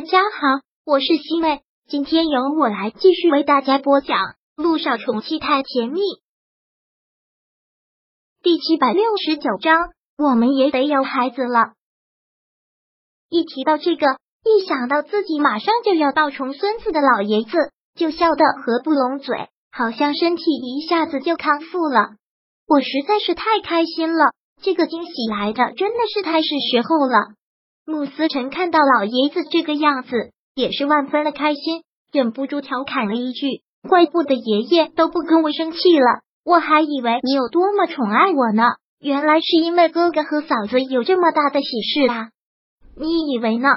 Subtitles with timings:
[0.00, 4.16] 大家好，我是西妹，今天由我来继续为大家播讲
[4.56, 6.00] 《路上宠妻太甜蜜》
[8.42, 9.90] 第七百六十九章。
[10.16, 11.74] 我们也得有孩子了。
[13.28, 14.06] 一提到这个，
[14.42, 17.50] 一想到自己马上就要抱重孙子的老爷子，
[17.94, 22.12] 就笑得合不拢嘴，好像身体一下子就康复了。
[22.66, 24.32] 我实在是太开心了，
[24.62, 27.34] 这个惊喜来的真的是太是时候了。
[27.90, 38.62] 穆思成看到老爷子这个样子，也是万分的开心，忍不住调侃了一句：“怪不得爷爷都不跟我生气了，我还以为你有多么宠爱我呢，
[39.00, 42.28] 原来是因为哥哥和嫂子有这么大的喜事啊！
[42.96, 43.68] 你以为呢？”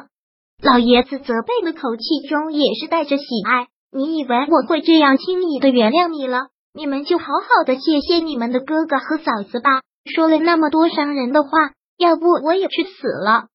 [0.63, 3.68] 老爷子责备的口气中也是带着喜爱。
[3.91, 6.48] 你以为我会这样轻易的原谅你了？
[6.73, 9.82] 你们就好好的谢谢你们的哥哥和嫂子吧。
[10.16, 11.49] 说了那么多伤人的话，
[11.98, 13.48] 要不我也去死了。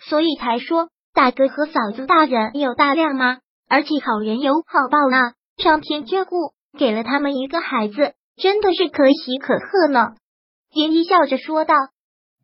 [0.00, 3.38] 所以才说大哥和嫂子大人有大量吗？
[3.68, 10.12] 而且好人有好报呢，上天眷顾，给了他们一个孩子，真的是可喜可贺呢。
[10.72, 11.74] 林一笑着说道：“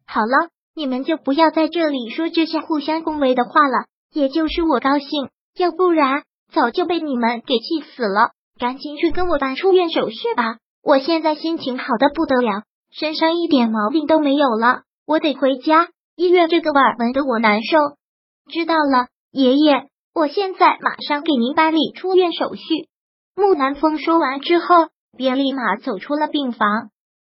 [0.06, 3.86] 好了，你们就不要在这里说这些互相恭维的话了。
[4.12, 8.30] 也就是我高兴，要不然早就被你们给气死了。
[8.58, 17.78] 赶紧去跟我办出院手续吧，我现在心情好的不得了，身上一点毛病都没有了，我得回家。”医院这个味儿闻得我难受。
[18.50, 22.62] 知道了，爷爷，我现在马上给您办理出院手续。
[23.34, 26.90] 木南风说完之后，便立马走出了病房。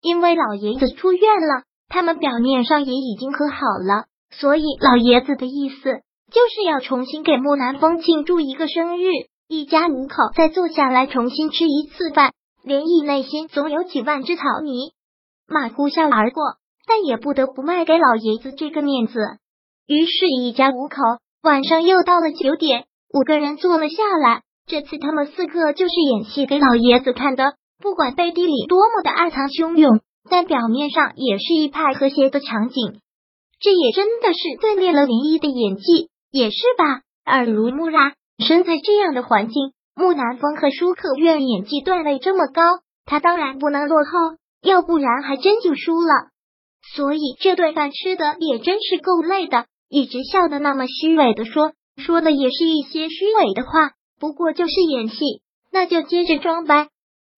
[0.02, 5.82] 因为老爷子出院了，他们表面上也已经和好了，所以老爷子的意思
[6.30, 9.08] 就是要重新给木南风庆祝一个生日，
[9.48, 12.32] 一家五口再坐下来重新吃一次饭。
[12.62, 14.92] 连毅内心总有几万只草泥
[15.46, 16.42] 马呼啸而过。
[16.86, 19.20] 但也不得不卖给老爷子这个面子，
[19.86, 20.96] 于是，一家五口
[21.42, 24.42] 晚上又到了九点，五个人坐了下来。
[24.66, 33.00] 这次他们四个就是演戏给老爷子看的，不管背地里多么的暗藏汹涌，但表面上也是一派和谐的场景。
[33.60, 37.02] 这也真的是锻炼了林一的演技，也是吧？
[37.24, 42.62] 耳濡目染，身在这样的环境，木南风和舒克愿演技段位这么高，
[43.04, 46.30] 他当然不能落后，要不然还真就输了。
[46.94, 55.42] 所以这顿饭吃的也真是够累的，一直笑的那么虚伪的说，说的也是一些虚伪的话，不过就是演戏，
[55.72, 56.88] 那就接着装呗。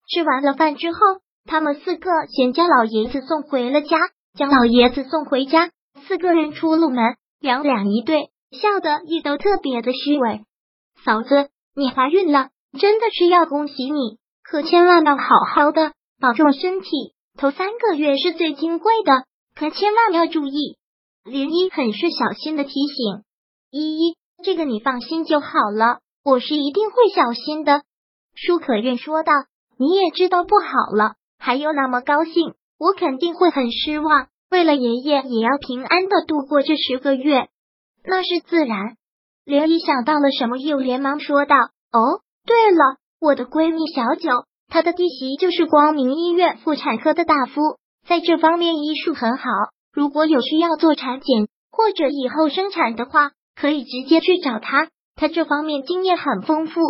[0.09, 0.99] 吃完了饭之后，
[1.45, 3.97] 他们四个先将老爷子送回了家，
[4.37, 5.71] 将老爷子送回家，
[6.07, 10.43] 四个人出了门，两两一对，笑的也都特别的虚伪。
[11.05, 16.89] 嫂子，你怀孕了，真的是要恭喜你，可千万要好好的保重身体，
[17.37, 19.25] 头三个月是最金贵的。
[19.59, 20.77] 可千万要注意，
[21.25, 23.25] 林一很是小心的提醒
[23.73, 27.83] 依依：“这个你放心就好了，我是一定会小心的。”
[28.37, 29.33] 舒可愿说道
[29.77, 34.29] ：“你也知道不好了，还有那么高兴，我肯定会很失望。
[34.49, 37.49] 为了爷爷，也要平安的度过这十个月，
[38.05, 38.95] 那是自然。”
[39.45, 41.57] 林一想到了什么，又连忙说道
[41.91, 47.61] ：“哦，对了，我的闺蜜小九，她的弟媳就是光明医院妇产科的大夫。”
[48.09, 49.45] 在这方面医术很好，
[49.93, 56.81] 如果有需要做产检或者以后生产的话，可以直接去找他，他这方面经验很丰富。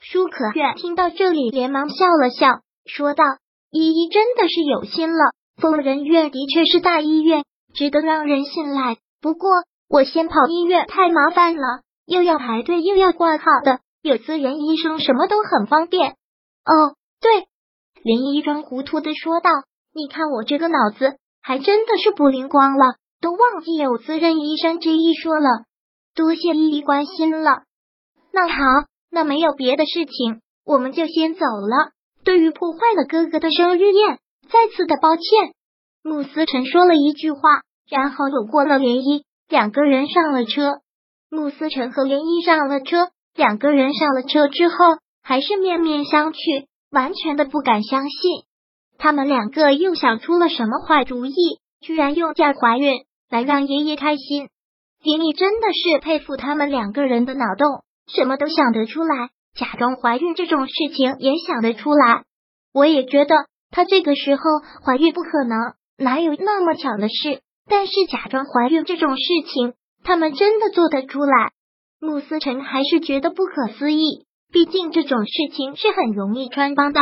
[0.00, 3.22] 舒可愿听到这里，连忙笑了笑，说道
[3.70, 7.44] ：“依依真的是有心了，疯人院的确是大医院，
[7.74, 8.96] 值得让人信赖。
[9.20, 9.50] 不过
[9.90, 16.12] 我先跑医院太麻烦了，又要排队又要挂号的，有私人医生什么都很方便。”
[16.64, 17.46] 哦，对，
[18.02, 19.50] 林一装糊涂的说道。
[19.96, 25.64] 你看我这个脑子还真的是不灵光了，都忘记有自认医生这一说了。
[26.14, 27.62] 多谢依依关心了。
[28.30, 28.56] 那好，
[29.10, 31.92] 那没有别的事情，我们就先走了。
[32.24, 34.18] 对于破坏了哥哥的生日宴，
[34.50, 35.24] 再次的抱歉。
[36.02, 40.80] 穆思辰说了一句话，然后走过了涟漪，两个人上了车。
[41.30, 44.74] 穆思辰和涟漪上了车，两个人上了车之后，
[45.22, 48.44] 还是面面相觑，完全的不敢相信。
[48.98, 51.34] 他们两个又想出了什么坏主意？
[51.80, 54.48] 居然用假怀孕来让爷爷开心。
[55.02, 62.24] 林毅真的是佩服他们两个人的脑洞，什么都想得出来，假装怀孕这种事情也想得出来。
[62.72, 63.34] 我也觉得
[63.70, 64.42] 他这个时候
[64.84, 67.40] 怀孕不可能，哪有那么巧的事？
[67.68, 69.22] 但是假装怀孕这种事
[69.52, 71.50] 情，他们真的做得出来。
[72.00, 77.00] 穆思成还是觉得不可思议，毕竟这种事情是很容易穿帮的。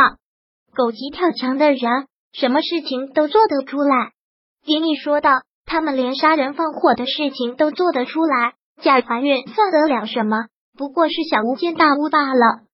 [0.75, 1.79] 狗急跳墙的人，
[2.33, 4.11] 什么事情都做得出来。
[4.65, 5.31] 丁毅说道
[5.65, 10.47] ：“他们连杀人放火的事情都做得出来，假怀孕算得了什么？
[10.77, 12.65] 不过是小巫见大巫罢了。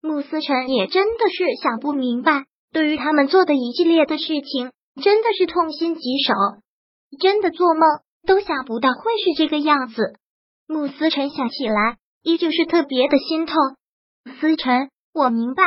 [0.00, 4.70] 穆思成也真的是想不明白，对于他们做的一系列的事情，
[5.02, 6.34] 真的是痛心疾首，
[7.20, 7.82] 真的做梦
[8.26, 10.14] 都想不到会是这个样子。
[10.68, 13.54] 穆思成想起来，依旧是特别的心痛。
[14.38, 15.64] 思成，我明白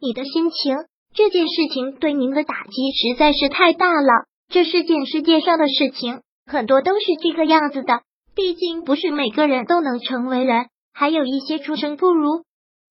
[0.00, 0.76] 你的心情，
[1.14, 4.26] 这件事情对您的打击实在是太大了。
[4.48, 8.02] 这世界世界上的事情很多都是这个样子的，
[8.34, 12.42] 毕竟不是每个人都能成为人，还有一些出生不如。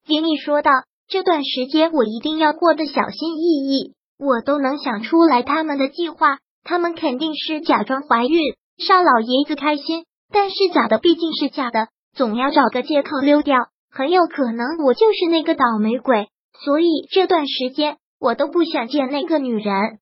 [0.08, 0.72] 给你说道
[1.08, 6.38] ：“这段时间我一定要过得小心翼翼，我都能想出来他们的计划。
[6.64, 8.40] 他们肯定是假装怀孕，
[8.78, 10.06] 少老爷子开心。
[10.32, 13.58] 但是假的毕竟是假的，总要找个借口溜掉。
[13.92, 16.28] 很有可能我就是那个倒霉鬼，
[16.64, 20.00] 所以这段时间我都不想见那个女人。”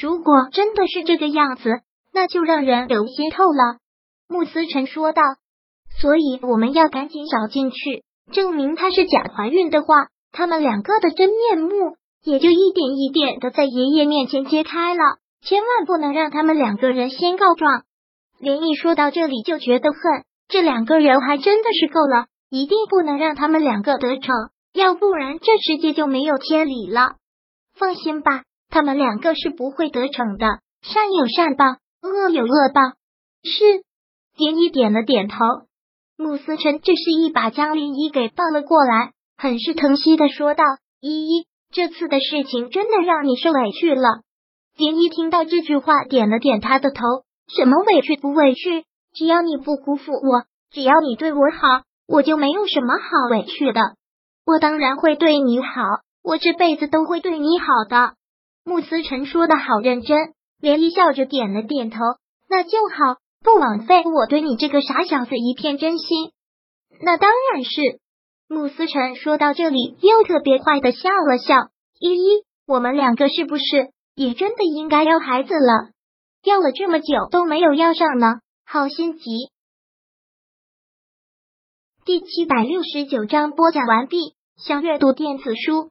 [0.00, 1.80] 如果真的是这个样子，
[2.12, 3.78] 那就让人流心透了。”
[4.28, 5.22] 穆思辰说道。
[6.00, 15.00] “所以我们要赶紧找进去，证明她是假怀孕的话，他们两个的真面目也就一点一点的在爷爷面前揭开了。
[15.40, 17.82] 千万不能让他们两个人先告状。”
[18.38, 27.16] 连毅说到这里就觉得恨，这两个人还真的是够了，一定不能让他们两个得逞，要不然这世界就没有天理了。
[27.78, 28.42] 放心吧。
[28.70, 30.46] 他们两个是不会得逞的，
[30.82, 31.64] 善有善报，
[32.02, 32.80] 恶有恶报。
[33.42, 33.64] 是，
[34.36, 35.36] 连依点了点头。
[36.16, 40.64] 穆思辰这是一把将林依给抱了过来，很是疼惜的说道
[41.00, 44.22] ：“依依，这次的事情真的让你受委屈了。”
[44.76, 47.02] 连依听到这句话，点了点他的头
[47.48, 48.84] ：“什么委屈不委屈？
[49.14, 53.80] 只要你不辜负我，只要你对我好，我就没有什么好委屈的。
[54.44, 55.82] 我当然会对你好，
[56.28, 58.14] 我这辈子都会对你好的。”
[58.62, 61.98] 穆思成说的好认真，连依笑着点了点头，
[62.50, 66.32] 那就好，不枉费我对你这个傻小子一片真心。
[67.00, 68.00] 那当然是。
[68.50, 71.54] 穆思成说到这里，又特别坏的笑了笑。
[71.98, 73.64] 依依，我们两个是不是
[74.14, 75.90] 也真的应该要孩子了？
[76.44, 79.50] 要了这么久都没有要上呢，好心急。
[82.04, 84.34] 第七百六十九章播讲完毕。
[84.56, 85.90] 想阅读电子书，